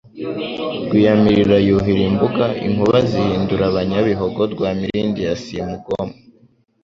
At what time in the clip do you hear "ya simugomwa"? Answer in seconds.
5.27-6.15